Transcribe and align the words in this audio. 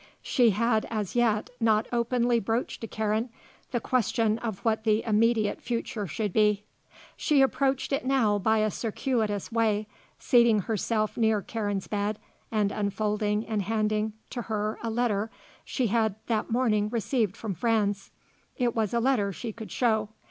She 0.23 0.49
had 0.49 0.87
as 0.89 1.15
yet 1.15 1.51
not 1.59 1.85
openly 1.91 2.39
broached 2.39 2.81
to 2.81 2.87
Karen 2.87 3.29
the 3.69 3.79
question 3.79 4.39
of 4.39 4.57
what 4.65 4.83
the 4.83 5.03
immediate 5.03 5.61
future 5.61 6.07
should 6.07 6.33
be. 6.33 6.63
She 7.15 7.43
approached 7.43 7.91
it 7.93 8.03
now 8.03 8.39
by 8.39 8.57
a 8.61 8.71
circuitous 8.71 9.51
way, 9.51 9.85
seating 10.17 10.61
herself 10.61 11.17
near 11.17 11.39
Karen's 11.43 11.85
bed 11.85 12.17
and 12.51 12.71
unfolding 12.71 13.45
and 13.45 13.61
handing 13.61 14.13
to 14.31 14.41
her 14.41 14.79
a 14.81 14.89
letter 14.89 15.29
she 15.63 15.85
had 15.85 16.15
that 16.25 16.49
morning 16.49 16.89
received 16.89 17.37
from 17.37 17.53
Franz. 17.53 18.09
It 18.57 18.75
was 18.75 18.95
a 18.95 18.99
letter 18.99 19.31
she 19.31 19.53
could 19.53 19.71
show. 19.71 20.09